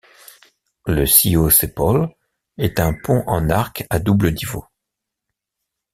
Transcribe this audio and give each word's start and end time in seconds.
Le 0.87 1.05
Si-o-se-pol 1.05 2.09
est 2.57 2.79
un 2.79 2.91
pont 2.91 3.23
en 3.27 3.51
arc 3.51 3.85
à 3.91 3.99
double 3.99 4.31
niveau. 4.33 4.65